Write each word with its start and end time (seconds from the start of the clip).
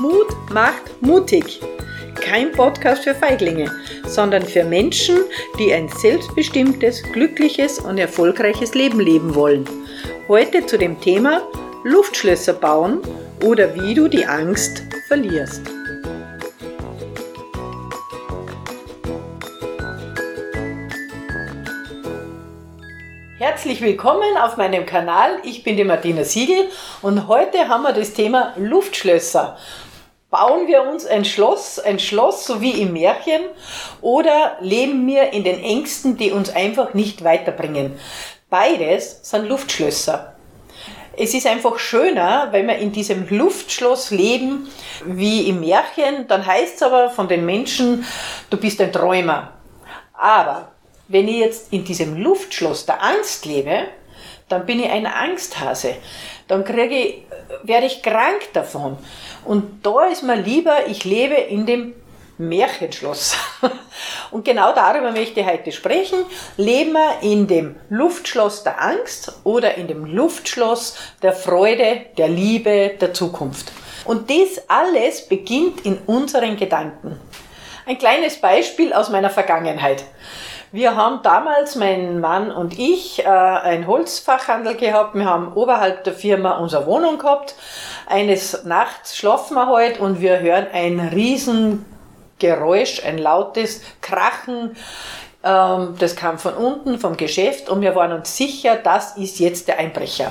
Mut 0.00 0.34
macht 0.50 1.02
mutig. 1.02 1.60
Kein 2.14 2.52
Podcast 2.52 3.04
für 3.04 3.14
Feiglinge, 3.14 3.70
sondern 4.06 4.40
für 4.40 4.64
Menschen, 4.64 5.18
die 5.58 5.74
ein 5.74 5.90
selbstbestimmtes, 5.90 7.02
glückliches 7.12 7.78
und 7.80 7.98
erfolgreiches 7.98 8.74
Leben 8.74 8.98
leben 8.98 9.34
wollen. 9.34 9.68
Heute 10.26 10.64
zu 10.64 10.78
dem 10.78 10.98
Thema 11.02 11.42
Luftschlösser 11.84 12.54
bauen 12.54 13.02
oder 13.44 13.74
wie 13.74 13.92
du 13.92 14.08
die 14.08 14.24
Angst 14.24 14.84
verlierst. 15.06 15.60
Herzlich 23.36 23.82
willkommen 23.82 24.36
auf 24.38 24.56
meinem 24.56 24.86
Kanal. 24.86 25.40
Ich 25.42 25.62
bin 25.62 25.76
die 25.76 25.84
Martina 25.84 26.24
Siegel 26.24 26.68
und 27.02 27.28
heute 27.28 27.68
haben 27.68 27.82
wir 27.82 27.92
das 27.92 28.14
Thema 28.14 28.54
Luftschlösser. 28.56 29.58
Bauen 30.30 30.68
wir 30.68 30.84
uns 30.84 31.06
ein 31.06 31.24
Schloss, 31.24 31.80
ein 31.80 31.98
Schloss 31.98 32.46
so 32.46 32.60
wie 32.60 32.80
im 32.80 32.92
Märchen 32.92 33.42
oder 34.00 34.58
leben 34.60 35.04
wir 35.08 35.32
in 35.32 35.42
den 35.42 35.60
Ängsten, 35.60 36.16
die 36.16 36.30
uns 36.30 36.54
einfach 36.54 36.94
nicht 36.94 37.24
weiterbringen? 37.24 37.98
Beides 38.48 39.18
sind 39.22 39.48
Luftschlösser. 39.48 40.36
Es 41.16 41.34
ist 41.34 41.48
einfach 41.48 41.80
schöner, 41.80 42.48
wenn 42.52 42.68
wir 42.68 42.76
in 42.76 42.92
diesem 42.92 43.28
Luftschloss 43.28 44.12
leben 44.12 44.68
wie 45.04 45.48
im 45.48 45.60
Märchen. 45.60 46.28
Dann 46.28 46.46
heißt 46.46 46.76
es 46.76 46.82
aber 46.84 47.10
von 47.10 47.26
den 47.26 47.44
Menschen, 47.44 48.06
du 48.50 48.56
bist 48.56 48.80
ein 48.80 48.92
Träumer. 48.92 49.52
Aber 50.12 50.70
wenn 51.08 51.26
ich 51.26 51.38
jetzt 51.38 51.72
in 51.72 51.84
diesem 51.84 52.16
Luftschloss 52.22 52.86
der 52.86 53.02
Angst 53.02 53.46
lebe, 53.46 53.88
dann 54.48 54.66
bin 54.66 54.80
ich 54.80 54.90
ein 54.90 55.06
Angsthase. 55.06 55.96
Dann 56.48 56.64
kriege 56.64 56.94
ich, 56.94 57.22
werde 57.62 57.86
ich 57.86 58.02
krank 58.02 58.52
davon. 58.52 58.98
Und 59.44 59.84
da 59.86 60.06
ist 60.06 60.22
mir 60.22 60.36
lieber, 60.36 60.86
ich 60.86 61.04
lebe 61.04 61.34
in 61.34 61.66
dem 61.66 61.94
Märchenschloss. 62.40 63.36
Und 64.30 64.44
genau 64.44 64.72
darüber 64.74 65.12
möchte 65.12 65.40
ich 65.40 65.46
heute 65.46 65.72
sprechen. 65.72 66.18
Leben 66.56 66.92
wir 66.92 67.22
in 67.22 67.46
dem 67.46 67.76
Luftschloss 67.90 68.62
der 68.62 68.80
Angst 68.82 69.32
oder 69.44 69.74
in 69.74 69.86
dem 69.86 70.04
Luftschloss 70.06 70.96
der 71.22 71.32
Freude, 71.32 72.06
der 72.16 72.28
Liebe, 72.28 72.96
der 73.00 73.12
Zukunft. 73.12 73.70
Und 74.04 74.30
das 74.30 74.68
alles 74.68 75.28
beginnt 75.28 75.84
in 75.84 75.98
unseren 76.06 76.56
Gedanken. 76.56 77.20
Ein 77.86 77.98
kleines 77.98 78.40
Beispiel 78.40 78.92
aus 78.92 79.10
meiner 79.10 79.30
Vergangenheit. 79.30 80.04
Wir 80.72 80.94
haben 80.94 81.20
damals, 81.24 81.74
mein 81.74 82.20
Mann 82.20 82.52
und 82.52 82.78
ich, 82.78 83.24
äh, 83.24 83.26
einen 83.26 83.88
Holzfachhandel 83.88 84.76
gehabt. 84.76 85.16
Wir 85.16 85.24
haben 85.24 85.52
oberhalb 85.54 86.04
der 86.04 86.12
Firma 86.12 86.58
unsere 86.58 86.86
Wohnung 86.86 87.18
gehabt. 87.18 87.56
Eines 88.06 88.62
Nachts 88.62 89.16
schlafen 89.16 89.54
wir 89.54 89.66
heute 89.66 89.94
halt 89.94 90.00
und 90.00 90.20
wir 90.20 90.38
hören 90.38 90.68
ein 90.72 91.00
riesen 91.00 91.84
Geräusch, 92.38 93.04
ein 93.04 93.18
lautes 93.18 93.82
Krachen. 94.00 94.76
Ähm, 95.42 95.96
das 95.98 96.14
kam 96.14 96.38
von 96.38 96.54
unten, 96.54 97.00
vom 97.00 97.16
Geschäft 97.16 97.68
und 97.68 97.80
wir 97.80 97.96
waren 97.96 98.12
uns 98.12 98.36
sicher, 98.36 98.76
das 98.76 99.16
ist 99.16 99.40
jetzt 99.40 99.66
der 99.66 99.78
Einbrecher. 99.78 100.30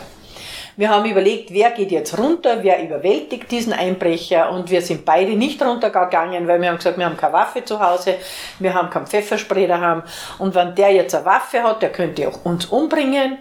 Wir 0.75 0.89
haben 0.89 1.09
überlegt, 1.09 1.51
wer 1.51 1.71
geht 1.71 1.91
jetzt 1.91 2.17
runter, 2.17 2.59
wer 2.61 2.83
überwältigt 2.83 3.51
diesen 3.51 3.73
Einbrecher 3.73 4.51
und 4.51 4.69
wir 4.69 4.81
sind 4.81 5.05
beide 5.05 5.33
nicht 5.33 5.61
runtergegangen, 5.61 6.47
weil 6.47 6.61
wir 6.61 6.69
haben 6.69 6.77
gesagt, 6.77 6.97
wir 6.97 7.05
haben 7.05 7.17
keine 7.17 7.33
Waffe 7.33 7.63
zu 7.65 7.79
Hause, 7.79 8.15
wir 8.59 8.73
haben 8.73 8.89
kein 8.89 9.07
Pfefferspray 9.07 9.67
daheim 9.67 10.03
und 10.37 10.55
wenn 10.55 10.75
der 10.75 10.91
jetzt 10.93 11.15
eine 11.15 11.25
Waffe 11.25 11.63
hat, 11.63 11.81
der 11.81 11.91
könnte 11.91 12.27
auch 12.27 12.45
uns 12.45 12.65
umbringen. 12.65 13.37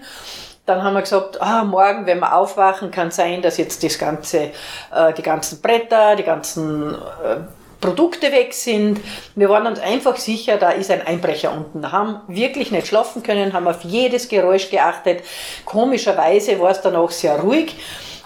Dann 0.66 0.82
haben 0.82 0.94
wir 0.94 1.00
gesagt, 1.00 1.40
ah, 1.40 1.64
morgen, 1.64 2.04
wenn 2.04 2.18
wir 2.18 2.34
aufwachen, 2.34 2.90
kann 2.90 3.10
sein, 3.10 3.40
dass 3.40 3.56
jetzt 3.56 3.82
das 3.82 3.98
ganze, 3.98 4.50
äh, 4.94 5.14
die 5.16 5.22
ganzen 5.22 5.62
Bretter, 5.62 6.14
die 6.14 6.24
ganzen 6.24 6.94
äh, 6.94 7.38
Produkte 7.80 8.32
weg 8.32 8.54
sind. 8.54 9.00
Wir 9.34 9.48
waren 9.48 9.66
uns 9.66 9.78
einfach 9.78 10.16
sicher, 10.16 10.56
da 10.56 10.70
ist 10.70 10.90
ein 10.90 11.06
Einbrecher 11.06 11.52
unten. 11.52 11.92
Haben 11.92 12.20
wirklich 12.26 12.70
nicht 12.70 12.88
schlafen 12.88 13.22
können, 13.22 13.52
haben 13.52 13.68
auf 13.68 13.84
jedes 13.84 14.28
Geräusch 14.28 14.70
geachtet. 14.70 15.22
Komischerweise 15.64 16.58
war 16.60 16.70
es 16.70 16.80
dann 16.80 16.96
auch 16.96 17.10
sehr 17.10 17.38
ruhig. 17.38 17.76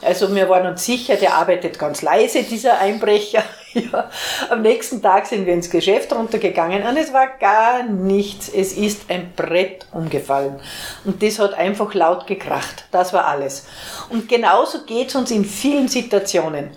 Also 0.02 0.34
wir 0.34 0.48
waren 0.48 0.66
uns 0.66 0.84
sicher, 0.84 1.14
der 1.14 1.34
arbeitet 1.34 1.78
ganz 1.78 2.02
leise, 2.02 2.42
dieser 2.42 2.78
Einbrecher. 2.78 3.44
Ja. 3.74 4.10
Am 4.50 4.60
nächsten 4.60 5.00
Tag 5.00 5.24
sind 5.24 5.46
wir 5.46 5.54
ins 5.54 5.70
Geschäft 5.70 6.12
runtergegangen 6.12 6.86
und 6.86 6.98
es 6.98 7.10
war 7.14 7.26
gar 7.40 7.82
nichts. 7.82 8.50
Es 8.50 8.74
ist 8.74 9.08
ein 9.08 9.32
Brett 9.34 9.86
umgefallen. 9.92 10.60
Und 11.06 11.22
das 11.22 11.38
hat 11.38 11.54
einfach 11.54 11.94
laut 11.94 12.26
gekracht. 12.26 12.84
Das 12.90 13.14
war 13.14 13.24
alles. 13.24 13.64
Und 14.10 14.28
genauso 14.28 14.84
geht 14.84 15.08
es 15.08 15.14
uns 15.14 15.30
in 15.30 15.46
vielen 15.46 15.88
Situationen. 15.88 16.72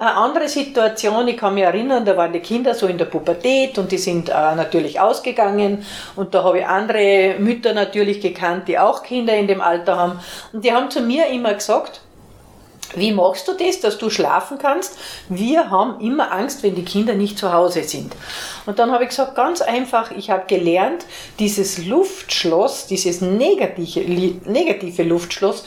Eine 0.00 0.14
andere 0.14 0.48
Situation, 0.48 1.28
ich 1.28 1.36
kann 1.36 1.52
mich 1.52 1.62
erinnern, 1.62 2.06
da 2.06 2.16
waren 2.16 2.32
die 2.32 2.40
Kinder 2.40 2.72
so 2.72 2.86
in 2.86 2.96
der 2.96 3.04
Pubertät 3.04 3.76
und 3.76 3.92
die 3.92 3.98
sind 3.98 4.30
äh, 4.30 4.32
natürlich 4.32 4.98
ausgegangen 4.98 5.84
und 6.16 6.34
da 6.34 6.42
habe 6.42 6.60
ich 6.60 6.66
andere 6.66 7.34
Mütter 7.38 7.74
natürlich 7.74 8.22
gekannt, 8.22 8.66
die 8.66 8.78
auch 8.78 9.02
Kinder 9.02 9.36
in 9.36 9.46
dem 9.46 9.60
Alter 9.60 9.98
haben 9.98 10.20
und 10.54 10.64
die 10.64 10.72
haben 10.72 10.90
zu 10.90 11.02
mir 11.02 11.26
immer 11.26 11.52
gesagt, 11.52 12.00
wie 12.94 13.12
machst 13.12 13.46
du 13.46 13.52
das, 13.52 13.80
dass 13.80 13.98
du 13.98 14.08
schlafen 14.08 14.56
kannst? 14.56 14.96
Wir 15.28 15.68
haben 15.68 16.00
immer 16.00 16.32
Angst, 16.32 16.62
wenn 16.62 16.74
die 16.74 16.84
Kinder 16.84 17.12
nicht 17.12 17.38
zu 17.38 17.52
Hause 17.52 17.84
sind. 17.84 18.16
Und 18.64 18.78
dann 18.78 18.90
habe 18.92 19.04
ich 19.04 19.10
gesagt, 19.10 19.34
ganz 19.36 19.60
einfach, 19.60 20.12
ich 20.12 20.30
habe 20.30 20.44
gelernt, 20.46 21.04
dieses 21.38 21.84
Luftschloss, 21.84 22.86
dieses 22.86 23.20
negative, 23.20 24.00
negative 24.50 25.02
Luftschloss 25.02 25.62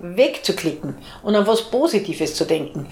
wegzuklicken 0.00 0.96
und 1.22 1.36
an 1.36 1.46
was 1.46 1.70
Positives 1.70 2.34
zu 2.34 2.44
denken. 2.44 2.86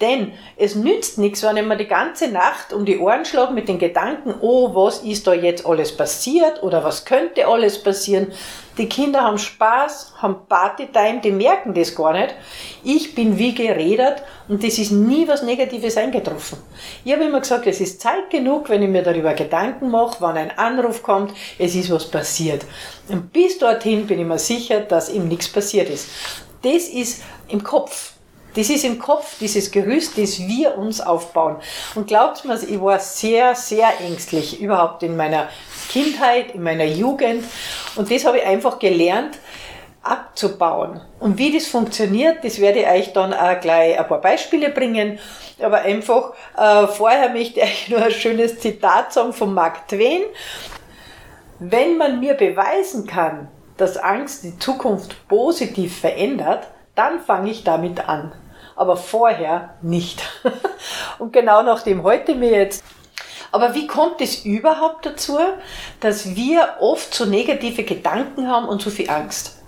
Denn 0.00 0.32
es 0.56 0.74
nützt 0.74 1.18
nichts, 1.18 1.42
wenn 1.42 1.56
ich 1.56 1.64
mir 1.64 1.76
die 1.76 1.86
ganze 1.86 2.28
Nacht 2.28 2.72
um 2.72 2.84
die 2.84 2.98
Ohren 2.98 3.24
schlage 3.24 3.52
mit 3.52 3.68
den 3.68 3.78
Gedanken, 3.78 4.34
oh, 4.40 4.74
was 4.74 4.98
ist 4.98 5.26
da 5.26 5.34
jetzt 5.34 5.66
alles 5.66 5.96
passiert 5.96 6.62
oder 6.62 6.84
was 6.84 7.04
könnte 7.04 7.46
alles 7.46 7.82
passieren. 7.82 8.32
Die 8.78 8.88
Kinder 8.88 9.22
haben 9.22 9.38
Spaß, 9.38 10.14
haben 10.18 10.46
Partytime, 10.48 11.20
die 11.20 11.30
merken 11.30 11.74
das 11.74 11.94
gar 11.94 12.12
nicht. 12.12 12.34
Ich 12.82 13.14
bin 13.14 13.36
wie 13.38 13.54
geredet 13.54 14.22
und 14.48 14.64
es 14.64 14.78
ist 14.78 14.92
nie 14.92 15.28
was 15.28 15.42
Negatives 15.42 15.96
eingetroffen. 15.96 16.58
Ich 17.04 17.12
habe 17.12 17.24
immer 17.24 17.40
gesagt, 17.40 17.66
es 17.66 17.80
ist 17.80 18.00
Zeit 18.00 18.30
genug, 18.30 18.68
wenn 18.70 18.82
ich 18.82 18.88
mir 18.88 19.02
darüber 19.02 19.34
Gedanken 19.34 19.90
mache, 19.90 20.16
wann 20.20 20.36
ein 20.36 20.58
Anruf 20.58 21.02
kommt, 21.02 21.32
es 21.58 21.74
ist 21.74 21.90
was 21.90 22.10
passiert. 22.10 22.64
Und 23.08 23.32
bis 23.32 23.58
dorthin 23.58 24.06
bin 24.06 24.20
ich 24.20 24.26
mir 24.26 24.38
sicher, 24.38 24.80
dass 24.80 25.10
ihm 25.10 25.28
nichts 25.28 25.48
passiert 25.48 25.90
ist 25.90 26.08
das 26.62 26.88
ist 26.88 27.22
im 27.48 27.62
Kopf. 27.62 28.12
Das 28.54 28.68
ist 28.68 28.84
im 28.84 28.98
Kopf, 28.98 29.38
dieses 29.40 29.70
Gerüst, 29.70 30.18
das 30.18 30.38
wir 30.38 30.76
uns 30.76 31.00
aufbauen. 31.00 31.56
Und 31.94 32.06
glaubt 32.06 32.44
mir, 32.44 32.54
ich 32.62 32.80
war 32.80 32.98
sehr, 32.98 33.54
sehr 33.54 33.88
ängstlich, 34.00 34.60
überhaupt 34.60 35.02
in 35.02 35.16
meiner 35.16 35.48
Kindheit, 35.88 36.54
in 36.54 36.62
meiner 36.62 36.84
Jugend. 36.84 37.44
Und 37.96 38.10
das 38.10 38.26
habe 38.26 38.38
ich 38.38 38.44
einfach 38.44 38.78
gelernt, 38.78 39.38
abzubauen. 40.02 41.00
Und 41.20 41.38
wie 41.38 41.52
das 41.52 41.66
funktioniert, 41.66 42.44
das 42.44 42.60
werde 42.60 42.80
ich 42.80 42.88
euch 42.88 43.12
dann 43.12 43.32
auch 43.32 43.60
gleich 43.60 43.98
ein 43.98 44.06
paar 44.06 44.20
Beispiele 44.20 44.70
bringen. 44.70 45.18
Aber 45.62 45.78
einfach, 45.78 46.32
äh, 46.56 46.86
vorher 46.88 47.30
möchte 47.30 47.60
ich 47.60 47.66
euch 47.66 47.88
nur 47.90 48.02
ein 48.02 48.10
schönes 48.10 48.58
Zitat 48.58 49.12
sagen 49.12 49.32
von 49.32 49.54
Mark 49.54 49.88
Twain. 49.88 50.22
Wenn 51.58 51.96
man 51.96 52.20
mir 52.20 52.34
beweisen 52.34 53.06
kann, 53.06 53.48
dass 53.76 53.96
Angst 53.96 54.44
die 54.44 54.58
Zukunft 54.58 55.28
positiv 55.28 56.00
verändert, 56.00 56.66
dann 56.94 57.20
fange 57.20 57.50
ich 57.50 57.64
damit 57.64 58.08
an. 58.08 58.32
Aber 58.76 58.96
vorher 58.96 59.74
nicht. 59.82 60.22
Und 61.18 61.32
genau 61.32 61.62
nach 61.62 61.82
dem 61.82 62.02
heute 62.02 62.34
mir 62.34 62.50
jetzt. 62.50 62.84
Aber 63.50 63.74
wie 63.74 63.86
kommt 63.86 64.20
es 64.20 64.44
überhaupt 64.44 65.04
dazu, 65.04 65.38
dass 66.00 66.34
wir 66.34 66.76
oft 66.80 67.14
so 67.14 67.26
negative 67.26 67.84
Gedanken 67.84 68.48
haben 68.48 68.66
und 68.66 68.80
so 68.80 68.88
viel 68.88 69.10
Angst? 69.10 69.58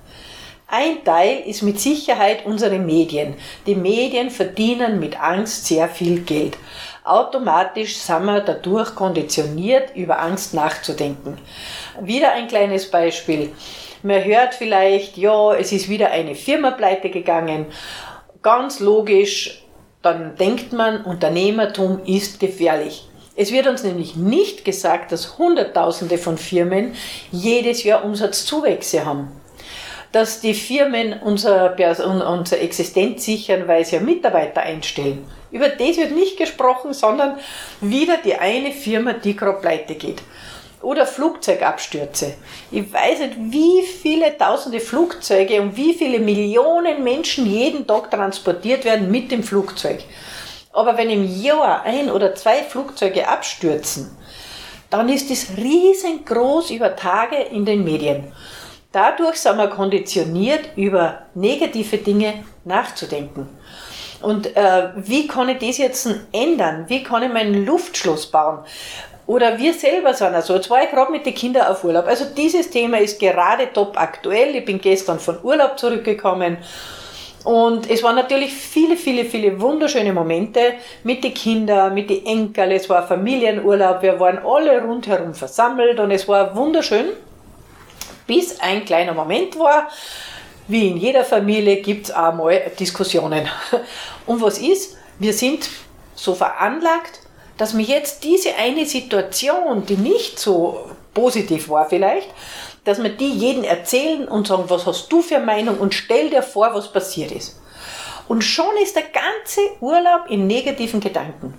Ein 0.66 1.04
Teil 1.04 1.42
ist 1.46 1.62
mit 1.62 1.78
Sicherheit 1.78 2.46
unsere 2.46 2.78
Medien. 2.78 3.34
Die 3.66 3.74
Medien 3.74 4.30
verdienen 4.30 4.98
mit 4.98 5.20
Angst 5.20 5.66
sehr 5.66 5.88
viel 5.88 6.20
Geld. 6.22 6.56
Automatisch 7.04 7.98
sind 7.98 8.24
wir 8.24 8.40
dadurch 8.40 8.94
konditioniert, 8.94 9.94
über 9.94 10.18
Angst 10.18 10.54
nachzudenken. 10.54 11.36
Wieder 12.00 12.32
ein 12.32 12.48
kleines 12.48 12.90
Beispiel. 12.90 13.52
Man 14.02 14.24
hört 14.24 14.54
vielleicht, 14.54 15.18
ja, 15.18 15.52
es 15.52 15.70
ist 15.70 15.90
wieder 15.90 16.10
eine 16.10 16.34
Firma 16.34 16.70
pleite 16.70 17.10
gegangen. 17.10 17.66
Ganz 18.44 18.78
logisch, 18.78 19.64
dann 20.02 20.36
denkt 20.36 20.74
man, 20.74 21.02
Unternehmertum 21.02 22.04
ist 22.04 22.38
gefährlich. 22.38 23.08
Es 23.36 23.52
wird 23.52 23.66
uns 23.66 23.82
nämlich 23.82 24.16
nicht 24.16 24.66
gesagt, 24.66 25.12
dass 25.12 25.38
Hunderttausende 25.38 26.18
von 26.18 26.36
Firmen 26.36 26.92
jedes 27.32 27.84
Jahr 27.84 28.04
Umsatzzuwächse 28.04 29.06
haben. 29.06 29.28
Dass 30.12 30.42
die 30.42 30.52
Firmen 30.52 31.22
unsere, 31.22 31.74
unsere 32.06 32.60
Existenz 32.60 33.24
sichern, 33.24 33.66
weil 33.66 33.82
sie 33.86 33.96
ja 33.96 34.02
Mitarbeiter 34.02 34.60
einstellen. 34.60 35.24
Über 35.50 35.70
das 35.70 35.96
wird 35.96 36.12
nicht 36.12 36.36
gesprochen, 36.36 36.92
sondern 36.92 37.38
wieder 37.80 38.18
die 38.22 38.34
eine 38.34 38.72
Firma, 38.72 39.14
die 39.14 39.34
gerade 39.34 39.62
pleite 39.62 39.94
geht 39.94 40.20
oder 40.84 41.06
Flugzeugabstürze. 41.06 42.34
Ich 42.70 42.92
weiß 42.92 43.18
nicht, 43.20 43.36
wie 43.38 43.82
viele 43.82 44.36
tausende 44.36 44.80
Flugzeuge 44.80 45.60
und 45.60 45.76
wie 45.76 45.94
viele 45.94 46.18
Millionen 46.18 47.02
Menschen 47.02 47.46
jeden 47.46 47.86
Tag 47.86 48.10
transportiert 48.10 48.84
werden 48.84 49.10
mit 49.10 49.30
dem 49.30 49.42
Flugzeug. 49.42 50.04
Aber 50.72 50.96
wenn 50.96 51.10
im 51.10 51.42
Jahr 51.42 51.82
ein 51.82 52.10
oder 52.10 52.34
zwei 52.34 52.62
Flugzeuge 52.62 53.28
abstürzen, 53.28 54.16
dann 54.90 55.08
ist 55.08 55.30
es 55.30 55.56
riesengroß 55.56 56.70
über 56.70 56.94
Tage 56.94 57.36
in 57.36 57.64
den 57.64 57.84
Medien. 57.84 58.32
Dadurch 58.92 59.36
sind 59.36 59.56
wir 59.56 59.68
konditioniert, 59.68 60.76
über 60.76 61.22
negative 61.34 61.98
Dinge 61.98 62.44
nachzudenken. 62.64 63.48
Und 64.22 64.56
äh, 64.56 64.90
wie 64.96 65.26
kann 65.26 65.48
ich 65.48 65.58
das 65.58 65.78
jetzt 65.78 66.08
ändern? 66.32 66.84
Wie 66.88 67.02
kann 67.02 67.22
ich 67.22 67.32
meinen 67.32 67.66
Luftschloss 67.66 68.26
bauen? 68.26 68.60
Oder 69.26 69.56
wir 69.58 69.72
selber 69.72 70.12
sind 70.12 70.34
also, 70.34 70.54
jetzt 70.54 70.68
war 70.68 70.82
ich 70.84 70.90
gerade 70.90 71.10
mit 71.10 71.24
den 71.24 71.34
Kindern 71.34 71.66
auf 71.66 71.82
Urlaub. 71.82 72.06
Also 72.06 72.26
dieses 72.36 72.68
Thema 72.70 72.98
ist 72.98 73.18
gerade 73.18 73.72
top 73.72 73.98
aktuell. 73.98 74.54
Ich 74.56 74.64
bin 74.64 74.80
gestern 74.80 75.18
von 75.18 75.42
Urlaub 75.42 75.78
zurückgekommen. 75.78 76.58
Und 77.44 77.90
es 77.90 78.02
waren 78.02 78.16
natürlich 78.16 78.52
viele, 78.52 78.96
viele, 78.96 79.24
viele 79.24 79.60
wunderschöne 79.60 80.12
Momente 80.12 80.74
mit 81.04 81.24
den 81.24 81.34
Kindern, 81.34 81.92
mit 81.92 82.08
den 82.08 82.24
Enkeln. 82.24 82.70
Es 82.70 82.88
war 82.88 83.06
Familienurlaub. 83.06 84.02
Wir 84.02 84.18
waren 84.18 84.38
alle 84.38 84.82
rundherum 84.82 85.34
versammelt 85.34 86.00
und 86.00 86.10
es 86.10 86.26
war 86.26 86.54
wunderschön. 86.56 87.06
Bis 88.26 88.60
ein 88.60 88.84
kleiner 88.84 89.12
Moment 89.12 89.58
war, 89.58 89.88
wie 90.68 90.88
in 90.88 90.96
jeder 90.96 91.24
Familie 91.24 91.82
gibt 91.82 92.06
es 92.06 92.14
auch 92.14 92.32
mal 92.32 92.58
Diskussionen. 92.78 93.46
Und 94.26 94.40
was 94.40 94.56
ist? 94.56 94.96
Wir 95.18 95.34
sind 95.34 95.68
so 96.14 96.34
veranlagt, 96.34 97.20
dass 97.58 97.74
mir 97.74 97.82
jetzt 97.82 98.24
diese 98.24 98.54
eine 98.56 98.86
Situation, 98.86 99.86
die 99.86 99.96
nicht 99.96 100.38
so 100.38 100.90
positiv 101.12 101.68
war 101.68 101.88
vielleicht, 101.88 102.28
dass 102.84 103.02
wir 103.02 103.10
die 103.10 103.30
jedem 103.30 103.64
erzählen 103.64 104.28
und 104.28 104.46
sagen, 104.46 104.64
was 104.68 104.86
hast 104.86 105.10
du 105.10 105.22
für 105.22 105.38
Meinung 105.38 105.78
und 105.78 105.94
stell 105.94 106.30
dir 106.30 106.42
vor, 106.42 106.74
was 106.74 106.92
passiert 106.92 107.32
ist. 107.32 107.60
Und 108.26 108.42
schon 108.42 108.76
ist 108.82 108.96
der 108.96 109.04
ganze 109.04 109.60
Urlaub 109.80 110.28
in 110.28 110.46
negativen 110.46 111.00
Gedanken. 111.00 111.54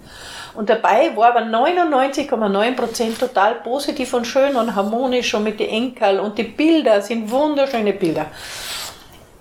Und 0.55 0.69
dabei 0.69 1.15
war 1.15 1.35
aber 1.35 1.41
99,9% 1.41 3.19
total 3.19 3.55
positiv 3.55 4.13
und 4.13 4.25
schön 4.25 4.55
und 4.55 4.75
harmonisch 4.75 5.33
und 5.33 5.43
mit 5.43 5.59
den 5.59 5.69
Enkel 5.69 6.19
und 6.19 6.37
die 6.37 6.43
Bilder 6.43 7.01
sind 7.01 7.29
wunderschöne 7.29 7.93
Bilder 7.93 8.27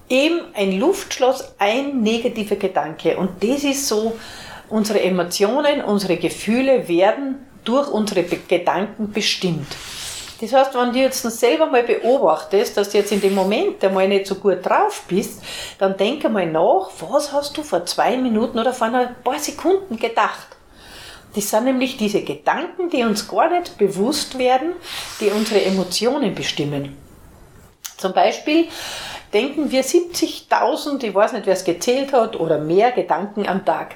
eben 0.08 0.40
ein 0.54 0.78
Luftschloss, 0.78 1.54
ein 1.58 2.02
negativer 2.02 2.56
Gedanke. 2.56 3.16
Und 3.16 3.42
das 3.42 3.64
ist 3.64 3.88
so, 3.88 4.16
unsere 4.74 5.00
Emotionen, 5.02 5.82
unsere 5.84 6.16
Gefühle 6.16 6.88
werden 6.88 7.46
durch 7.62 7.88
unsere 7.88 8.24
Gedanken 8.24 9.12
bestimmt. 9.12 9.68
Das 10.40 10.52
heißt, 10.52 10.74
wenn 10.74 10.92
du 10.92 10.98
jetzt 10.98 11.22
selber 11.22 11.66
mal 11.66 11.84
beobachtest, 11.84 12.76
dass 12.76 12.90
du 12.90 12.98
jetzt 12.98 13.12
in 13.12 13.20
dem 13.20 13.36
Moment 13.36 13.82
einmal 13.84 14.08
nicht 14.08 14.26
so 14.26 14.34
gut 14.34 14.66
drauf 14.66 15.04
bist, 15.06 15.44
dann 15.78 15.96
denk 15.96 16.24
einmal 16.24 16.46
nach, 16.46 16.90
was 17.08 17.32
hast 17.32 17.56
du 17.56 17.62
vor 17.62 17.86
zwei 17.86 18.16
Minuten 18.16 18.58
oder 18.58 18.72
vor 18.72 18.88
ein 18.88 19.14
paar 19.22 19.38
Sekunden 19.38 19.96
gedacht? 19.96 20.48
Das 21.36 21.50
sind 21.50 21.66
nämlich 21.66 21.96
diese 21.96 22.22
Gedanken, 22.22 22.90
die 22.90 23.04
uns 23.04 23.28
gar 23.28 23.48
nicht 23.48 23.78
bewusst 23.78 24.38
werden, 24.40 24.72
die 25.20 25.28
unsere 25.28 25.64
Emotionen 25.64 26.34
bestimmen. 26.34 26.96
Zum 27.96 28.12
Beispiel, 28.12 28.66
denken 29.32 29.70
wir 29.70 29.84
70.000, 29.84 31.04
ich 31.04 31.14
weiß 31.14 31.32
nicht, 31.32 31.46
wer 31.46 31.54
es 31.54 31.64
gezählt 31.64 32.12
hat, 32.12 32.38
oder 32.38 32.58
mehr 32.58 32.90
Gedanken 32.90 33.46
am 33.46 33.64
Tag. 33.64 33.94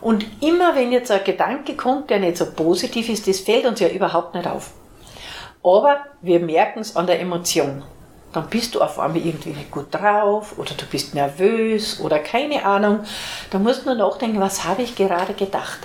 Und 0.00 0.24
immer 0.40 0.74
wenn 0.74 0.92
jetzt 0.92 1.10
ein 1.10 1.24
Gedanke 1.24 1.74
kommt, 1.74 2.10
der 2.10 2.20
nicht 2.20 2.36
so 2.36 2.46
positiv 2.46 3.08
ist, 3.08 3.28
das 3.28 3.40
fällt 3.40 3.66
uns 3.66 3.80
ja 3.80 3.88
überhaupt 3.88 4.34
nicht 4.34 4.46
auf. 4.46 4.72
Aber 5.62 5.98
wir 6.22 6.40
merken 6.40 6.80
es 6.80 6.96
an 6.96 7.06
der 7.06 7.20
Emotion. 7.20 7.82
Dann 8.32 8.48
bist 8.48 8.74
du 8.74 8.80
auf 8.80 8.98
einmal 8.98 9.20
irgendwie 9.20 9.50
nicht 9.50 9.70
gut 9.70 9.86
drauf 9.90 10.54
oder 10.56 10.72
du 10.74 10.86
bist 10.86 11.14
nervös 11.14 12.00
oder 12.00 12.18
keine 12.20 12.64
Ahnung. 12.64 13.00
Da 13.50 13.58
musst 13.58 13.84
du 13.84 13.86
nur 13.86 13.96
nachdenken, 13.96 14.40
was 14.40 14.64
habe 14.64 14.82
ich 14.82 14.94
gerade 14.94 15.34
gedacht. 15.34 15.80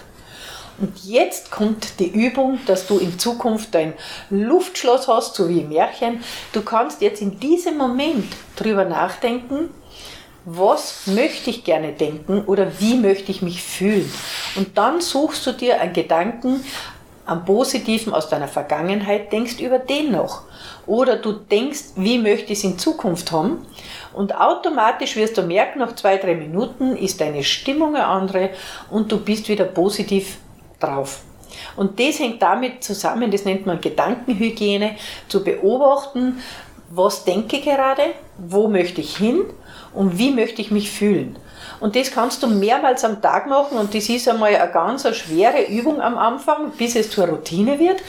Und 0.78 1.06
jetzt 1.06 1.52
kommt 1.52 2.00
die 2.00 2.10
Übung, 2.10 2.60
dass 2.66 2.86
du 2.86 3.00
in 3.00 3.18
Zukunft 3.18 3.74
dein 3.74 3.94
Luftschloss 4.30 5.08
hast, 5.08 5.36
so 5.36 5.48
wie 5.50 5.62
im 5.62 5.70
Märchen. 5.70 6.24
Du 6.52 6.62
kannst 6.62 7.02
jetzt 7.02 7.22
in 7.22 7.40
diesem 7.40 7.78
Moment 7.78 8.28
drüber 8.58 8.86
nachdenken, 8.86 9.70
was 10.46 11.08
möchte 11.08 11.50
ich 11.50 11.64
gerne 11.64 11.92
denken 11.92 12.44
oder 12.46 12.80
wie 12.80 12.96
möchte 12.96 13.32
ich 13.32 13.42
mich 13.42 13.64
fühlen. 13.64 14.12
Und 14.56 14.78
dann 14.78 15.02
suchst 15.02 15.46
du 15.48 15.52
dir 15.52 15.82
einen 15.82 15.94
Gedanken 15.94 16.64
am 17.26 17.44
Positiven 17.44 18.14
aus 18.14 18.30
deiner 18.30 18.48
Vergangenheit, 18.48 19.34
denkst 19.34 19.60
über 19.60 19.80
den 19.80 20.12
noch. 20.12 20.44
Oder 20.86 21.18
du 21.18 21.32
denkst, 21.32 21.94
wie 21.96 22.20
möchte 22.20 22.54
ich 22.54 22.60
es 22.60 22.64
in 22.64 22.78
Zukunft 22.78 23.32
haben. 23.32 23.66
Und 24.14 24.40
automatisch 24.40 25.16
wirst 25.16 25.38
du 25.38 25.42
merken, 25.42 25.80
nach 25.80 25.96
zwei, 25.96 26.18
drei 26.18 26.36
Minuten 26.36 26.96
ist 26.96 27.20
deine 27.20 27.44
Stimmung 27.44 27.96
eine 27.96 28.06
andere 28.06 28.52
und 28.92 29.12
du 29.12 29.20
bist 29.20 29.50
wieder 29.50 29.66
positiv 29.66 30.38
drauf. 30.80 31.22
Und 31.76 32.00
das 32.00 32.20
hängt 32.20 32.42
damit 32.42 32.84
zusammen, 32.84 33.32
das 33.32 33.46
nennt 33.46 33.66
man 33.66 33.82
Gedankenhygiene, 33.82 34.96
zu 35.28 35.44
beobachten, 35.44 36.40
was 36.90 37.26
denke 37.26 37.58
ich 37.58 37.64
gerade, 37.64 38.04
wo 38.38 38.68
möchte 38.68 39.02
ich 39.02 39.18
hin 39.18 39.46
und 39.96 40.18
wie 40.18 40.32
möchte 40.32 40.62
ich 40.62 40.72
mich 40.72 40.92
fühlen. 40.92 41.38
Und 41.80 41.96
das 41.96 42.12
kannst 42.12 42.44
du 42.44 42.48
mehrmals 42.48 43.04
am 43.04 43.22
Tag 43.22 43.48
machen 43.48 43.78
und 43.78 43.94
das 43.94 44.10
ist 44.10 44.28
einmal 44.28 44.56
eine 44.56 44.72
ganz 44.72 45.06
eine 45.06 45.16
schwere 45.16 45.64
Übung 45.64 46.02
am 46.02 46.18
Anfang, 46.18 46.72
bis 46.78 46.96
es 46.96 47.10
zur 47.10 47.28
Routine 47.28 47.80
wird. 47.80 48.02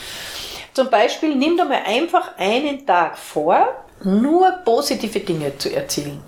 Zum 0.72 0.90
Beispiel 0.90 1.34
nimm 1.34 1.56
dir 1.56 1.64
mal 1.64 1.80
einfach 1.86 2.32
einen 2.36 2.86
Tag 2.86 3.16
vor, 3.16 3.66
nur 4.04 4.50
positive 4.64 5.20
Dinge 5.20 5.56
zu 5.56 5.74
erzählen 5.74 6.22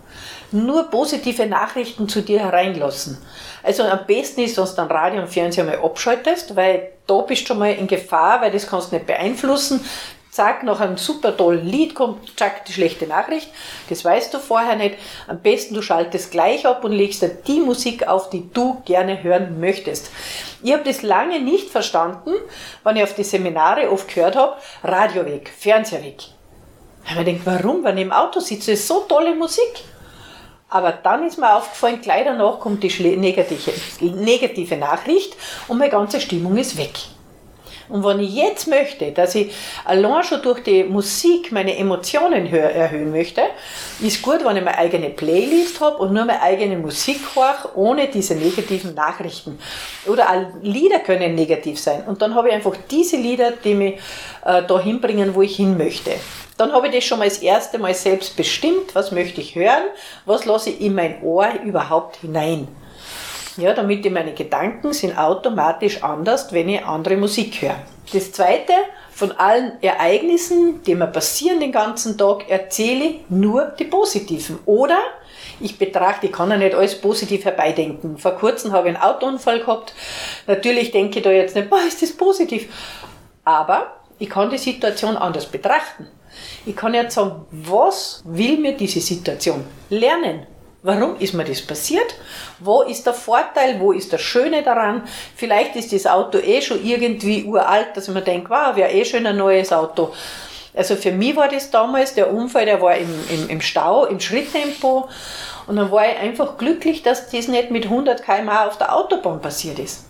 nur 0.51 0.85
positive 0.85 1.47
Nachrichten 1.47 2.09
zu 2.09 2.23
dir 2.23 2.41
hereinlassen. 2.41 3.19
Also 3.63 3.83
am 3.83 4.07
besten 4.07 4.41
ist, 4.43 4.57
wenn 4.57 4.65
du 4.65 4.73
dann 4.77 4.91
Radio 4.91 5.23
und 5.23 5.29
Fernseher 5.29 5.65
mal 5.65 5.79
abschaltest, 5.79 6.57
weil 6.57 6.93
da 7.07 7.21
bist 7.21 7.43
du 7.43 7.47
schon 7.49 7.59
mal 7.59 7.73
in 7.73 7.87
Gefahr, 7.87 8.41
weil 8.41 8.51
das 8.51 8.67
kannst 8.67 8.91
du 8.91 8.97
nicht 8.97 9.07
beeinflussen. 9.07 9.85
Zack, 10.39 10.63
nach 10.63 10.79
einem 10.79 10.99
super 10.99 11.37
tollen 11.37 11.67
Lied 11.67 11.97
kommt 11.97 12.39
zack 12.39 12.65
die 12.65 12.73
schlechte 12.73 13.09
Nachricht. 13.09 13.49
Das 13.89 14.05
weißt 14.05 14.33
du 14.33 14.39
vorher 14.39 14.77
nicht. 14.77 14.95
Am 15.27 15.41
besten 15.41 15.75
du 15.75 15.83
schaltest 15.83 16.31
gleich 16.31 16.65
ab 16.65 16.85
und 16.85 16.93
legst 16.93 17.23
dir 17.23 17.31
die 17.31 17.59
Musik 17.59 18.07
auf, 18.07 18.31
die 18.31 18.49
du 18.53 18.81
gerne 18.85 19.25
hören 19.25 19.59
möchtest. 19.59 20.13
Ich 20.63 20.73
habe 20.73 20.85
das 20.85 21.03
lange 21.03 21.41
nicht 21.41 21.71
verstanden, 21.71 22.31
wenn 22.85 22.95
ich 22.95 23.03
auf 23.03 23.17
die 23.17 23.25
Seminare 23.25 23.91
oft 23.91 24.15
gehört 24.15 24.37
habe, 24.37 24.57
Radio 24.85 25.27
weg, 25.27 25.51
Fernseher 25.59 26.05
weg. 26.05 26.19
Ich 27.03 27.11
habe 27.11 27.25
mir 27.25 27.33
gedacht, 27.33 27.61
warum? 27.61 27.83
Wenn 27.83 27.99
ich 27.99 28.05
im 28.05 28.13
Auto 28.13 28.39
sitze, 28.39 28.71
ist 28.71 28.87
so 28.87 29.07
tolle 29.09 29.35
Musik. 29.35 29.83
Aber 30.69 30.93
dann 30.93 31.27
ist 31.27 31.39
mir 31.39 31.53
aufgefallen, 31.53 32.01
gleich 32.01 32.25
danach 32.25 32.61
kommt 32.61 32.85
die 32.85 34.11
negative 34.13 34.77
Nachricht 34.77 35.35
und 35.67 35.79
meine 35.79 35.91
ganze 35.91 36.21
Stimmung 36.21 36.57
ist 36.59 36.77
weg. 36.77 36.95
Und 37.89 38.05
wenn 38.05 38.21
ich 38.21 38.35
jetzt 38.35 38.67
möchte, 38.67 39.13
dass 39.13 39.35
ich 39.35 39.55
allein 39.85 40.23
schon 40.25 40.43
durch 40.43 40.63
die 40.63 40.85
Musik 40.85 41.53
meine 41.53 41.77
Emotionen 41.77 42.53
erhöhen 42.53 43.11
möchte, 43.11 43.43
ist 44.01 44.23
gut, 44.23 44.45
wenn 44.45 44.57
ich 44.57 44.65
meine 44.65 44.79
eigene 44.79 45.11
Playlist 45.11 45.81
habe 45.81 45.97
und 45.99 46.13
nur 46.13 46.25
meine 46.25 46.43
eigene 46.43 46.77
Musik 46.77 47.21
höre, 47.35 47.77
ohne 47.77 48.09
diese 48.09 48.35
negativen 48.35 48.95
Nachrichten. 48.95 49.59
Oder 50.07 50.29
auch 50.29 50.63
Lieder 50.63 51.01
können 51.01 51.35
negativ 51.35 51.81
sein. 51.81 52.03
Und 52.07 52.21
dann 52.21 52.35
habe 52.35 52.49
ich 52.49 52.55
einfach 52.55 52.75
diese 52.91 53.17
Lieder, 53.17 53.53
die 53.53 53.75
mich 53.75 53.95
äh, 54.45 54.63
dahin 54.63 55.01
bringen, 55.01 55.35
wo 55.35 55.43
ich 55.43 55.57
hin 55.57 55.77
möchte. 55.77 56.13
Dann 56.59 56.73
habe 56.73 56.89
ich 56.89 56.95
das 56.95 57.05
schon 57.05 57.21
mal 57.21 57.29
das 57.29 57.39
erste 57.39 57.79
Mal 57.79 57.95
selbst 57.95 58.37
bestimmt, 58.37 58.95
was 58.95 59.13
möchte 59.13 59.41
ich 59.41 59.55
hören, 59.55 59.85
was 60.27 60.45
lasse 60.45 60.71
ich 60.71 60.81
in 60.81 60.95
mein 60.95 61.23
Ohr 61.23 61.49
überhaupt 61.65 62.17
hinein. 62.17 62.67
Ja, 63.59 63.73
damit 63.73 64.07
ich 64.07 64.13
meine 64.13 64.35
Gedanken 64.35 64.93
sind 64.93 65.19
automatisch 65.19 66.05
anders, 66.05 66.53
wenn 66.53 66.69
ich 66.69 66.85
andere 66.85 67.17
Musik 67.17 67.61
höre. 67.61 67.75
Das 68.13 68.31
zweite, 68.31 68.73
von 69.11 69.33
allen 69.33 69.83
Ereignissen, 69.83 70.81
die 70.85 70.95
mir 70.95 71.09
passieren 71.09 71.59
den 71.59 71.73
ganzen 71.73 72.17
Tag, 72.17 72.49
erzähle 72.49 73.05
ich 73.05 73.21
nur 73.29 73.65
die 73.77 73.85
positiven. 73.85 74.61
Oder 74.65 74.99
ich 75.59 75.77
betrachte, 75.77 76.27
ich 76.27 76.33
kann 76.33 76.53
ja 76.53 76.57
nicht 76.57 76.77
alles 76.77 77.01
positiv 77.01 77.45
herbeidenken. 77.45 78.17
Vor 78.17 78.37
kurzem 78.37 78.71
habe 78.71 78.91
ich 78.91 78.95
einen 78.95 79.03
Autounfall 79.03 79.59
gehabt. 79.59 79.93
Natürlich 80.47 80.93
denke 80.93 81.19
ich 81.19 81.25
da 81.25 81.33
jetzt 81.33 81.57
nicht, 81.57 81.69
boah, 81.69 81.81
ist 81.85 82.01
das 82.01 82.13
positiv. 82.13 82.69
Aber 83.45 83.97
ich 84.21 84.31
kann 84.31 84.51
die 84.51 84.59
Situation 84.59 85.17
anders 85.17 85.47
betrachten. 85.47 86.07
Ich 86.65 86.77
kann 86.77 86.95
jetzt 86.95 87.17
sagen, 87.17 87.45
was 87.51 88.23
will 88.25 88.59
mir 88.59 88.77
diese 88.77 89.01
Situation 89.01 89.65
lernen? 89.91 90.47
Warum 90.83 91.17
ist 91.19 91.35
mir 91.35 91.45
das 91.45 91.61
passiert? 91.61 92.15
Wo 92.61 92.83
ist 92.83 93.05
der 93.05 93.15
Vorteil? 93.15 93.81
Wo 93.81 93.91
ist 93.91 94.13
das 94.13 94.21
Schöne 94.21 94.63
daran? 94.63 95.03
Vielleicht 95.35 95.75
ist 95.75 95.93
das 95.93 96.07
Auto 96.07 96.39
eh 96.39 96.63
schon 96.63 96.85
irgendwie 96.85 97.45
uralt, 97.45 97.89
dass 97.95 98.07
mir 98.09 98.23
denke, 98.23 98.51
wow, 98.51 98.77
wäre 98.77 98.93
eh 98.93 99.05
schon 99.05 99.27
ein 99.27 99.37
neues 99.37 99.73
Auto. 99.73 100.13
Also 100.75 100.95
für 100.95 101.11
mich 101.11 101.35
war 101.35 101.49
das 101.49 101.73
damals, 101.73 102.15
der 102.15 102.33
Unfall, 102.33 102.65
der 102.65 102.81
war 102.81 102.97
im, 102.97 103.13
im, 103.29 103.49
im 103.49 103.61
Stau, 103.61 104.05
im 104.05 104.21
Schritttempo. 104.21 105.09
Und 105.67 105.77
dann 105.77 105.91
war 105.91 106.09
ich 106.09 106.17
einfach 106.17 106.57
glücklich, 106.57 107.03
dass 107.03 107.29
das 107.29 107.49
nicht 107.49 107.73
mit 107.73 107.87
100 107.87 108.23
km 108.23 108.49
auf 108.49 108.79
der 108.79 108.95
Autobahn 108.95 109.41
passiert 109.41 109.81
ist. 109.81 110.05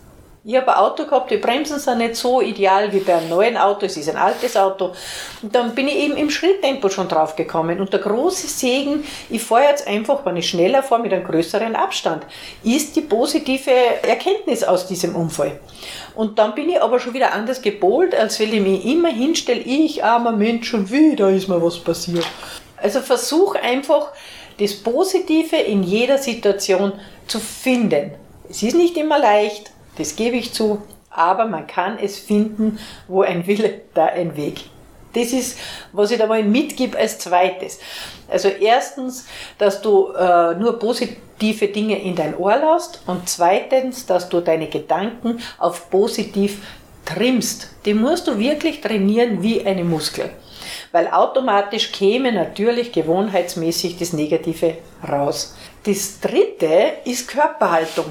Ich 0.45 0.57
habe 0.57 0.69
ein 0.69 0.79
Auto 0.79 1.05
gehabt, 1.05 1.31
die 1.31 1.37
Bremsen 1.37 1.81
sind 1.81 1.99
nicht 1.99 2.15
so 2.15 2.41
ideal 2.41 2.93
wie 2.93 3.01
bei 3.01 3.17
einem 3.17 3.29
neuen 3.29 3.57
Auto, 3.57 3.87
es 3.87 3.97
ist 3.97 4.09
ein 4.09 4.17
altes 4.17 4.57
Auto. 4.57 4.93
Und 5.43 5.53
dann 5.55 5.75
bin 5.75 5.89
ich 5.89 5.97
eben 5.97 6.17
im 6.17 6.31
Schritttempo 6.31 6.89
schon 6.89 7.09
drauf 7.09 7.35
gekommen. 7.35 7.81
Und 7.81 7.93
der 7.93 8.01
große 8.01 8.47
Segen, 8.47 9.05
ich 9.31 9.43
fahre 9.43 9.65
jetzt 9.65 9.89
einfach, 9.89 10.25
wenn 10.25 10.37
ich 10.37 10.49
schneller 10.49 10.85
fahre, 10.85 11.03
mit 11.03 11.13
einem 11.13 11.25
größeren 11.25 11.75
Abstand, 11.75 12.25
ist 12.63 12.95
die 12.95 13.01
positive 13.01 13.71
Erkenntnis 14.03 14.63
aus 14.63 14.87
diesem 14.87 15.17
Unfall. 15.17 15.59
Und 16.15 16.39
dann 16.39 16.55
bin 16.55 16.71
ich 16.71 16.81
aber 16.81 17.01
schon 17.01 17.15
wieder 17.15 17.33
anders 17.33 17.61
gepolt, 17.61 18.15
als 18.15 18.39
wenn 18.39 18.53
ich 18.55 18.61
mich 18.61 18.87
immer 18.87 19.09
hinstelle, 19.09 19.61
ich 19.61 20.05
armer 20.05 20.33
Mensch, 20.33 20.69
schon 20.69 20.89
wieder 20.89 21.31
ist 21.31 21.49
mir 21.49 21.61
was 21.61 21.81
passiert. 21.81 22.27
Also 22.77 23.01
versuch 23.01 23.57
einfach, 23.57 24.13
das 24.61 24.75
Positive 24.75 25.57
in 25.57 25.83
jeder 25.83 26.19
Situation 26.19 26.93
zu 27.27 27.41
finden. 27.41 28.13
Es 28.49 28.63
ist 28.63 28.77
nicht 28.77 28.97
immer 28.97 29.19
leicht, 29.19 29.73
das 29.99 30.17
gebe 30.17 30.37
ich 30.37 30.53
zu, 30.53 30.83
aber 31.11 31.47
man 31.47 31.67
kann 31.67 31.99
es 31.99 32.19
finden, 32.19 32.79
wo 33.07 33.23
ein 33.23 33.47
Wille, 33.47 33.83
da 33.95 34.07
ein 34.07 34.37
Weg. 34.37 34.61
Das 35.15 35.33
ist, 35.33 35.59
was 35.93 36.11
ich 36.11 36.19
da 36.19 36.27
mal 36.27 36.43
mitgebe 36.43 36.97
als 36.99 37.19
zweites. 37.19 37.81
Also 38.29 38.49
erstens, 38.49 39.27
dass 39.57 39.81
du 39.81 40.13
äh, 40.13 40.55
nur 40.55 40.79
positive 40.79 41.69
Dinge 41.69 42.01
in 42.01 42.15
dein 42.15 42.37
Ohr 42.37 42.57
lässt 42.57 43.01
und 43.07 43.29
zweitens, 43.29 44.07
dass 44.07 44.29
du 44.29 44.41
deine 44.41 44.69
Gedanken 44.69 45.41
auf 45.59 45.91
positiv 45.91 46.59
trimmst. 47.05 47.71
Die 47.85 47.95
musst 47.95 48.29
du 48.29 48.39
wirklich 48.39 48.81
trainieren 48.81 49.43
wie 49.43 49.65
eine 49.65 49.85
Muskel. 49.85 50.31
Weil 50.93 51.09
automatisch 51.09 51.91
käme 51.93 52.33
natürlich 52.33 52.93
gewohnheitsmäßig 52.93 53.99
das 53.99 54.13
Negative 54.13 54.77
raus. 55.09 55.55
Das 55.85 56.21
dritte 56.21 56.93
ist 57.05 57.29
Körperhaltung. 57.29 58.07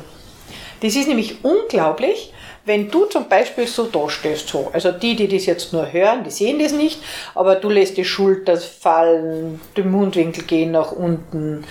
Das 0.81 0.95
ist 0.95 1.07
nämlich 1.07 1.43
unglaublich, 1.43 2.33
wenn 2.65 2.91
du 2.91 3.05
zum 3.05 3.29
Beispiel 3.29 3.65
so 3.65 3.85
dastehst, 3.85 4.49
so. 4.49 4.69
Also 4.73 4.91
die, 4.91 5.15
die 5.15 5.27
das 5.27 5.45
jetzt 5.45 5.73
nur 5.73 5.91
hören, 5.91 6.23
die 6.23 6.29
sehen 6.29 6.59
das 6.59 6.73
nicht, 6.73 6.99
aber 7.33 7.55
du 7.55 7.69
lässt 7.69 7.97
die 7.97 8.05
Schulter 8.05 8.57
fallen, 8.57 9.61
die 9.75 9.83
Mundwinkel 9.83 10.43
gehen 10.43 10.71
nach 10.71 10.91
unten, 10.91 11.63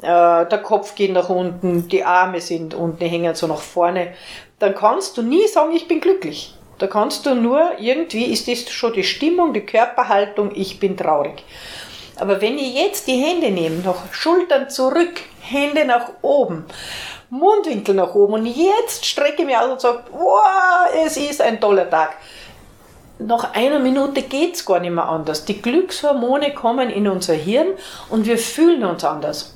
äh, 0.00 0.46
der 0.46 0.60
Kopf 0.62 0.94
geht 0.94 1.12
nach 1.12 1.28
unten, 1.28 1.88
die 1.88 2.04
Arme 2.04 2.40
sind 2.40 2.74
unten, 2.74 3.04
hängen 3.04 3.34
so 3.34 3.46
nach 3.46 3.60
vorne, 3.60 4.14
dann 4.58 4.74
kannst 4.74 5.16
du 5.16 5.22
nie 5.22 5.46
sagen, 5.46 5.74
ich 5.74 5.86
bin 5.86 6.00
glücklich. 6.00 6.54
Da 6.78 6.86
kannst 6.88 7.24
du 7.26 7.34
nur, 7.34 7.72
irgendwie 7.78 8.24
ist 8.24 8.48
das 8.48 8.68
schon 8.70 8.94
die 8.94 9.04
Stimmung, 9.04 9.52
die 9.52 9.60
Körperhaltung, 9.60 10.50
ich 10.54 10.80
bin 10.80 10.96
traurig. 10.96 11.44
Aber 12.18 12.40
wenn 12.40 12.58
ich 12.58 12.74
jetzt 12.74 13.06
die 13.06 13.16
Hände 13.16 13.50
nehme, 13.50 13.82
nach 13.82 14.12
Schultern 14.12 14.70
zurück, 14.70 15.20
Hände 15.40 15.84
nach 15.84 16.10
oben, 16.22 16.64
Mundwinkel 17.30 17.94
nach 17.94 18.14
oben 18.14 18.34
und 18.34 18.46
jetzt 18.46 19.04
strecke 19.04 19.42
ich 19.42 19.46
mich 19.46 19.56
aus 19.56 19.70
und 19.70 19.80
sage, 19.80 20.04
wow, 20.12 20.88
es 21.04 21.16
ist 21.16 21.40
ein 21.40 21.60
toller 21.60 21.90
Tag. 21.90 22.16
Nach 23.18 23.54
einer 23.54 23.78
Minute 23.78 24.22
geht 24.22 24.54
es 24.54 24.64
gar 24.64 24.80
nicht 24.80 24.92
mehr 24.92 25.08
anders. 25.08 25.44
Die 25.44 25.60
Glückshormone 25.60 26.52
kommen 26.54 26.90
in 26.90 27.08
unser 27.08 27.34
Hirn 27.34 27.68
und 28.10 28.26
wir 28.26 28.38
fühlen 28.38 28.84
uns 28.84 29.04
anders. 29.04 29.54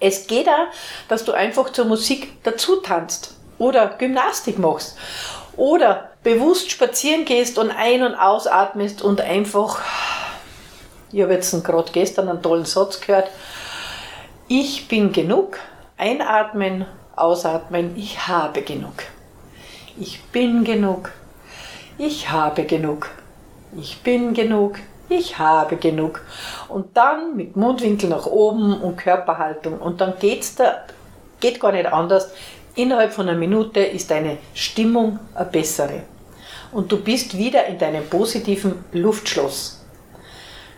Es 0.00 0.26
geht 0.26 0.48
auch, 0.48 0.66
dass 1.08 1.24
du 1.24 1.32
einfach 1.32 1.70
zur 1.70 1.86
Musik 1.86 2.42
dazu 2.42 2.76
tanzt 2.76 3.34
oder 3.58 3.86
Gymnastik 3.86 4.58
machst 4.58 4.96
oder 5.56 6.10
bewusst 6.22 6.70
spazieren 6.70 7.24
gehst 7.24 7.58
und 7.58 7.70
ein- 7.70 8.02
und 8.02 8.14
ausatmest 8.14 9.02
und 9.02 9.20
einfach, 9.20 9.80
ich 11.14 11.22
habe 11.22 11.34
jetzt 11.34 11.64
gerade 11.64 11.92
gestern 11.92 12.28
einen 12.28 12.42
tollen 12.42 12.64
Satz 12.64 13.00
gehört, 13.00 13.30
ich 14.48 14.88
bin 14.88 15.12
genug, 15.12 15.58
Einatmen, 15.96 16.86
ausatmen, 17.14 17.96
ich 17.96 18.26
habe 18.26 18.62
genug. 18.62 19.04
Ich 19.96 20.20
bin 20.24 20.64
genug. 20.64 21.12
Ich 21.98 22.32
habe 22.32 22.64
genug. 22.64 23.10
Ich 23.78 24.02
bin 24.02 24.34
genug. 24.34 24.80
Ich 25.08 25.38
habe 25.38 25.76
genug. 25.76 26.20
Und 26.68 26.96
dann 26.96 27.36
mit 27.36 27.54
Mundwinkel 27.54 28.08
nach 28.08 28.26
oben 28.26 28.80
und 28.80 28.96
Körperhaltung. 28.96 29.78
Und 29.78 30.00
dann 30.00 30.14
geht's 30.18 30.56
da, 30.56 30.84
geht 31.38 31.60
gar 31.60 31.70
nicht 31.70 31.86
anders. 31.86 32.32
Innerhalb 32.74 33.12
von 33.12 33.28
einer 33.28 33.38
Minute 33.38 33.78
ist 33.78 34.10
deine 34.10 34.38
Stimmung 34.52 35.20
eine 35.34 35.44
bessere. 35.44 36.02
Und 36.72 36.90
du 36.90 37.00
bist 37.00 37.38
wieder 37.38 37.66
in 37.66 37.78
deinem 37.78 38.04
positiven 38.08 38.84
Luftschloss. 38.90 39.83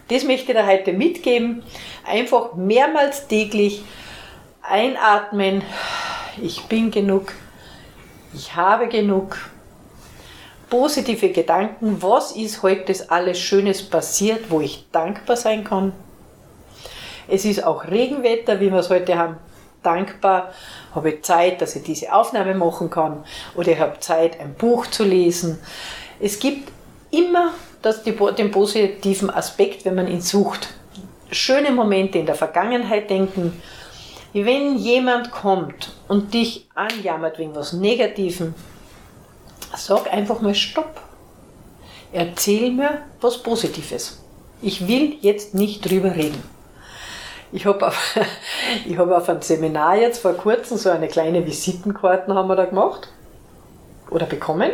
Das 0.08 0.22
möchte 0.22 0.52
ich 0.52 0.58
dir 0.58 0.66
heute 0.66 0.92
mitgeben. 0.92 1.64
Einfach 2.06 2.54
mehrmals 2.54 3.26
täglich 3.26 3.82
Einatmen, 4.62 5.62
ich 6.40 6.64
bin 6.64 6.90
genug, 6.90 7.32
ich 8.34 8.54
habe 8.54 8.88
genug. 8.88 9.36
Positive 10.68 11.28
Gedanken, 11.30 12.02
was 12.02 12.32
ist 12.32 12.64
heute 12.64 12.92
alles 13.08 13.38
Schönes 13.38 13.88
passiert, 13.88 14.50
wo 14.50 14.60
ich 14.60 14.86
dankbar 14.90 15.36
sein 15.36 15.62
kann. 15.62 15.92
Es 17.28 17.44
ist 17.44 17.62
auch 17.62 17.86
Regenwetter, 17.86 18.58
wie 18.58 18.70
wir 18.70 18.80
es 18.80 18.90
heute 18.90 19.16
haben. 19.16 19.36
Dankbar 19.84 20.52
habe 20.92 21.10
ich 21.10 21.22
Zeit, 21.22 21.60
dass 21.60 21.76
ich 21.76 21.84
diese 21.84 22.12
Aufnahme 22.12 22.54
machen 22.54 22.90
kann 22.90 23.22
oder 23.54 23.72
ich 23.72 23.78
habe 23.78 24.00
Zeit, 24.00 24.40
ein 24.40 24.54
Buch 24.54 24.88
zu 24.88 25.04
lesen. 25.04 25.60
Es 26.18 26.40
gibt 26.40 26.72
immer 27.12 27.52
das, 27.86 28.02
den 28.02 28.50
positiven 28.50 29.30
Aspekt, 29.30 29.84
wenn 29.84 29.94
man 29.94 30.08
ihn 30.08 30.20
sucht. 30.20 30.68
Schöne 31.30 31.70
Momente 31.70 32.18
in 32.18 32.26
der 32.26 32.34
Vergangenheit 32.34 33.08
denken, 33.10 33.60
wenn 34.32 34.76
jemand 34.76 35.30
kommt 35.30 35.92
und 36.08 36.34
dich 36.34 36.68
anjammert 36.74 37.38
wegen 37.38 37.54
was 37.54 37.72
Negativem, 37.72 38.54
sag 39.74 40.12
einfach 40.12 40.40
mal 40.40 40.54
Stopp. 40.54 41.00
Erzähl 42.12 42.70
mir 42.70 43.02
was 43.20 43.38
Positives. 43.38 44.22
Ich 44.62 44.88
will 44.88 45.16
jetzt 45.20 45.54
nicht 45.54 45.88
drüber 45.88 46.14
reden. 46.14 46.42
Ich 47.52 47.66
habe 47.66 47.86
auf, 47.86 48.16
hab 48.96 49.10
auf 49.10 49.28
einem 49.28 49.42
Seminar 49.42 49.96
jetzt 49.96 50.18
vor 50.18 50.34
kurzem 50.34 50.76
so 50.76 50.90
eine 50.90 51.08
kleine 51.08 51.46
Visitenkarten 51.46 52.34
haben 52.34 52.48
wir 52.48 52.56
da 52.56 52.64
gemacht 52.64 53.08
oder 54.10 54.26
bekommen. 54.26 54.72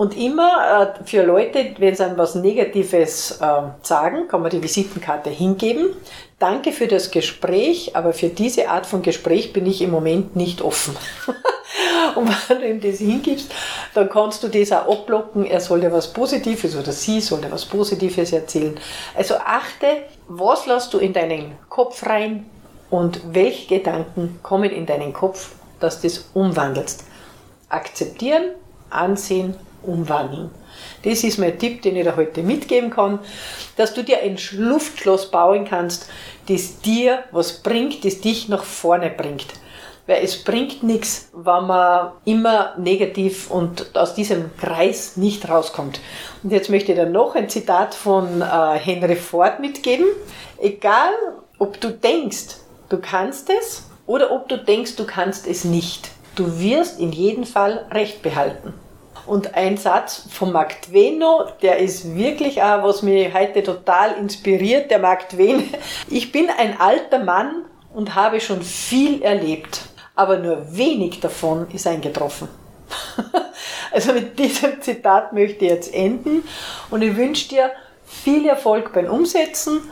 Und 0.00 0.16
immer 0.16 0.94
äh, 0.98 1.04
für 1.04 1.22
Leute, 1.22 1.74
wenn 1.76 1.94
sie 1.94 2.02
einem 2.02 2.16
was 2.16 2.34
Negatives 2.34 3.32
äh, 3.32 3.62
sagen, 3.82 4.28
kann 4.28 4.40
man 4.40 4.50
die 4.50 4.62
Visitenkarte 4.62 5.28
hingeben. 5.28 5.90
Danke 6.38 6.72
für 6.72 6.86
das 6.86 7.10
Gespräch, 7.10 7.94
aber 7.94 8.14
für 8.14 8.30
diese 8.30 8.70
Art 8.70 8.86
von 8.86 9.02
Gespräch 9.02 9.52
bin 9.52 9.66
ich 9.66 9.82
im 9.82 9.90
Moment 9.90 10.36
nicht 10.36 10.62
offen. 10.62 10.96
Und 12.14 12.30
wenn 12.48 12.60
du 12.60 12.66
ihm 12.66 12.80
das 12.80 12.98
hingibst, 12.98 13.52
dann 13.92 14.08
kannst 14.08 14.42
du 14.42 14.48
das 14.48 14.72
auch 14.72 14.90
abblocken. 14.90 15.44
Er 15.44 15.60
soll 15.60 15.82
dir 15.82 15.92
was 15.92 16.10
Positives 16.10 16.74
oder 16.74 16.92
sie 16.92 17.20
soll 17.20 17.42
dir 17.42 17.50
was 17.50 17.66
Positives 17.66 18.32
erzählen. 18.32 18.80
Also 19.14 19.34
achte, 19.34 20.04
was 20.28 20.64
lässt 20.64 20.94
du 20.94 20.98
in 20.98 21.12
deinen 21.12 21.58
Kopf 21.68 22.06
rein 22.06 22.46
und 22.88 23.20
welche 23.34 23.76
Gedanken 23.76 24.38
kommen 24.42 24.70
in 24.70 24.86
deinen 24.86 25.12
Kopf, 25.12 25.50
dass 25.78 26.00
du 26.00 26.08
das 26.08 26.24
umwandelst. 26.32 27.04
Akzeptieren, 27.68 28.52
ansehen, 28.88 29.56
umwandeln. 29.82 30.50
Das 31.02 31.24
ist 31.24 31.38
mein 31.38 31.58
Tipp, 31.58 31.82
den 31.82 31.96
ich 31.96 32.04
dir 32.04 32.16
heute 32.16 32.42
mitgeben 32.42 32.90
kann, 32.90 33.18
dass 33.76 33.94
du 33.94 34.02
dir 34.02 34.22
ein 34.22 34.38
Luftschloss 34.52 35.30
bauen 35.30 35.64
kannst, 35.64 36.08
das 36.48 36.80
dir 36.80 37.24
was 37.32 37.62
bringt, 37.62 38.04
das 38.04 38.20
dich 38.20 38.48
nach 38.48 38.64
vorne 38.64 39.10
bringt. 39.10 39.46
Weil 40.06 40.24
es 40.24 40.42
bringt 40.42 40.82
nichts, 40.82 41.30
wenn 41.32 41.66
man 41.66 42.12
immer 42.24 42.74
negativ 42.78 43.50
und 43.50 43.96
aus 43.96 44.14
diesem 44.14 44.50
Kreis 44.56 45.16
nicht 45.16 45.48
rauskommt. 45.48 46.00
Und 46.42 46.50
jetzt 46.50 46.70
möchte 46.70 46.92
ich 46.92 46.98
dir 46.98 47.06
noch 47.06 47.34
ein 47.34 47.48
Zitat 47.48 47.94
von 47.94 48.42
äh, 48.42 48.44
Henry 48.78 49.16
Ford 49.16 49.60
mitgeben. 49.60 50.06
Egal, 50.58 51.12
ob 51.58 51.80
du 51.80 51.90
denkst, 51.90 52.56
du 52.88 52.98
kannst 52.98 53.50
es 53.50 53.84
oder 54.06 54.32
ob 54.32 54.48
du 54.48 54.58
denkst, 54.58 54.96
du 54.96 55.04
kannst 55.04 55.46
es 55.46 55.64
nicht. 55.64 56.10
Du 56.34 56.58
wirst 56.58 56.98
in 56.98 57.12
jedem 57.12 57.44
Fall 57.44 57.86
Recht 57.92 58.22
behalten. 58.22 58.74
Und 59.30 59.54
ein 59.54 59.76
Satz 59.76 60.24
von 60.28 60.50
Mark 60.50 60.82
Twain 60.82 61.18
noch, 61.18 61.52
der 61.62 61.78
ist 61.78 62.16
wirklich 62.16 62.60
auch, 62.64 62.82
was 62.82 63.02
mich 63.02 63.32
heute 63.32 63.62
total 63.62 64.18
inspiriert, 64.18 64.90
der 64.90 64.98
Mark 64.98 65.28
Twain. 65.28 65.72
Ich 66.08 66.32
bin 66.32 66.48
ein 66.50 66.80
alter 66.80 67.20
Mann 67.20 67.64
und 67.94 68.16
habe 68.16 68.40
schon 68.40 68.60
viel 68.60 69.22
erlebt, 69.22 69.82
aber 70.16 70.38
nur 70.38 70.76
wenig 70.76 71.20
davon 71.20 71.68
ist 71.72 71.86
eingetroffen. 71.86 72.48
Also 73.92 74.12
mit 74.12 74.36
diesem 74.36 74.80
Zitat 74.82 75.32
möchte 75.32 75.64
ich 75.64 75.70
jetzt 75.70 75.94
enden 75.94 76.42
und 76.90 77.02
ich 77.02 77.16
wünsche 77.16 77.48
dir 77.50 77.70
viel 78.04 78.48
Erfolg 78.48 78.92
beim 78.92 79.06
Umsetzen, 79.06 79.82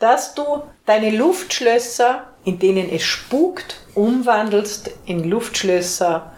dass 0.00 0.34
du 0.34 0.64
deine 0.84 1.10
Luftschlösser, 1.10 2.26
in 2.44 2.58
denen 2.58 2.90
es 2.90 3.04
spukt, 3.04 3.76
umwandelst 3.94 4.90
in 5.06 5.24
Luftschlösser, 5.24 6.31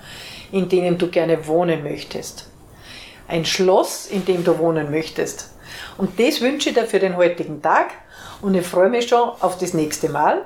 in 0.54 0.68
denen 0.68 0.96
du 0.98 1.08
gerne 1.08 1.48
wohnen 1.48 1.82
möchtest. 1.82 2.48
Ein 3.26 3.44
Schloss, 3.44 4.06
in 4.06 4.24
dem 4.24 4.44
du 4.44 4.56
wohnen 4.58 4.88
möchtest. 4.88 5.50
Und 5.98 6.20
das 6.20 6.40
wünsche 6.40 6.68
ich 6.68 6.76
dir 6.76 6.86
für 6.86 7.00
den 7.00 7.16
heutigen 7.16 7.60
Tag 7.60 7.90
und 8.40 8.54
ich 8.54 8.64
freue 8.64 8.88
mich 8.88 9.08
schon 9.08 9.30
auf 9.40 9.58
das 9.58 9.74
nächste 9.74 10.08
Mal. 10.08 10.42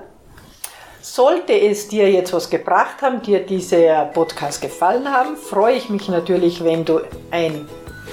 sollte 1.02 1.52
es 1.52 1.88
dir 1.88 2.10
jetzt 2.10 2.32
was 2.32 2.48
gebracht 2.48 3.02
haben, 3.02 3.20
dir 3.22 3.44
dieser 3.44 4.06
Podcast 4.06 4.62
gefallen 4.62 5.10
haben, 5.12 5.36
freue 5.36 5.74
ich 5.74 5.90
mich 5.90 6.08
natürlich, 6.08 6.64
wenn 6.64 6.84
du 6.86 7.00
ein 7.30 7.68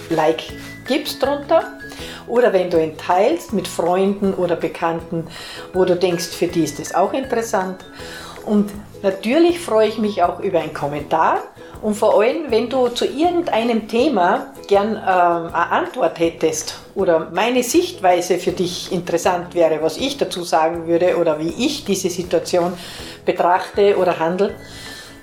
Like 0.09 0.43
gibst 0.87 1.23
drunter 1.23 1.63
oder 2.27 2.51
wenn 2.51 2.69
du 2.69 2.81
ihn 2.81 2.97
teilst 2.97 3.53
mit 3.53 3.67
Freunden 3.67 4.33
oder 4.33 4.55
Bekannten, 4.55 5.27
wo 5.73 5.85
du 5.85 5.95
denkst, 5.95 6.27
für 6.27 6.47
die 6.47 6.63
ist 6.63 6.79
das 6.79 6.93
auch 6.93 7.13
interessant. 7.13 7.85
Und 8.45 8.71
natürlich 9.01 9.59
freue 9.59 9.87
ich 9.87 9.97
mich 9.97 10.23
auch 10.23 10.39
über 10.39 10.59
einen 10.59 10.73
Kommentar 10.73 11.41
und 11.81 11.95
vor 11.95 12.19
allem, 12.19 12.49
wenn 12.49 12.69
du 12.69 12.87
zu 12.89 13.05
irgendeinem 13.05 13.87
Thema 13.87 14.47
gern 14.67 14.95
äh, 14.95 14.99
eine 14.99 15.71
Antwort 15.71 16.19
hättest 16.19 16.79
oder 16.95 17.31
meine 17.33 17.63
Sichtweise 17.63 18.37
für 18.37 18.51
dich 18.51 18.91
interessant 18.91 19.53
wäre, 19.53 19.81
was 19.81 19.97
ich 19.97 20.17
dazu 20.17 20.43
sagen 20.43 20.87
würde 20.87 21.17
oder 21.17 21.39
wie 21.39 21.53
ich 21.65 21.85
diese 21.85 22.09
Situation 22.09 22.73
betrachte 23.25 23.97
oder 23.97 24.19
handle, 24.19 24.55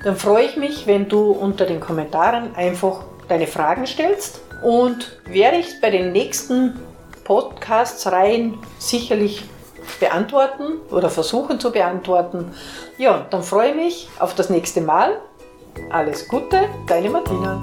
dann 0.04 0.16
freue 0.16 0.44
ich 0.44 0.56
mich, 0.56 0.86
wenn 0.86 1.08
du 1.08 1.30
unter 1.30 1.64
den 1.64 1.80
Kommentaren 1.80 2.54
einfach 2.56 3.04
deine 3.28 3.46
Fragen 3.46 3.86
stellst 3.86 4.40
und 4.62 5.18
werde 5.26 5.58
ich 5.58 5.80
bei 5.80 5.90
den 5.90 6.12
nächsten 6.12 6.78
Podcasts-Reihen 7.24 8.58
sicherlich 8.78 9.42
beantworten 10.00 10.80
oder 10.90 11.10
versuchen 11.10 11.60
zu 11.60 11.72
beantworten. 11.72 12.52
Ja, 12.98 13.26
dann 13.30 13.42
freue 13.42 13.70
ich 13.70 13.76
mich 13.76 14.08
auf 14.18 14.34
das 14.34 14.50
nächste 14.50 14.80
Mal. 14.80 15.20
Alles 15.90 16.26
Gute, 16.28 16.68
deine 16.86 17.10
Martina. 17.10 17.60